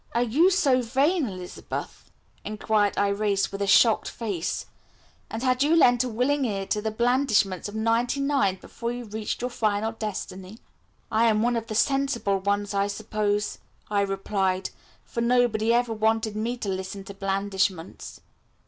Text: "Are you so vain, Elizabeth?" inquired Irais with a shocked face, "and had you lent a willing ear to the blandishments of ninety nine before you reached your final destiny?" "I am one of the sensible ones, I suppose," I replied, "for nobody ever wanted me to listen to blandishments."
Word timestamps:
"Are 0.15 0.23
you 0.23 0.49
so 0.49 0.81
vain, 0.81 1.27
Elizabeth?" 1.27 2.09
inquired 2.43 2.95
Irais 2.95 3.51
with 3.51 3.61
a 3.61 3.67
shocked 3.67 4.09
face, 4.09 4.65
"and 5.29 5.43
had 5.43 5.61
you 5.61 5.75
lent 5.75 6.03
a 6.03 6.09
willing 6.09 6.43
ear 6.45 6.65
to 6.65 6.81
the 6.81 6.89
blandishments 6.89 7.69
of 7.69 7.75
ninety 7.75 8.19
nine 8.19 8.55
before 8.55 8.91
you 8.91 9.05
reached 9.05 9.41
your 9.41 9.51
final 9.51 9.91
destiny?" 9.91 10.57
"I 11.11 11.25
am 11.27 11.43
one 11.43 11.55
of 11.55 11.67
the 11.67 11.75
sensible 11.75 12.39
ones, 12.39 12.73
I 12.73 12.87
suppose," 12.87 13.59
I 13.91 14.01
replied, 14.01 14.71
"for 15.03 15.21
nobody 15.21 15.71
ever 15.71 15.93
wanted 15.93 16.35
me 16.35 16.57
to 16.57 16.69
listen 16.69 17.03
to 17.03 17.13
blandishments." 17.13 18.21